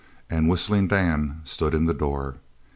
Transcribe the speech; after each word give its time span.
And 0.31 0.49
Whistling 0.49 0.87
Dan 0.87 1.41
stood 1.43 1.75
in 1.75 1.85
the 1.85 1.93
door. 1.93 2.37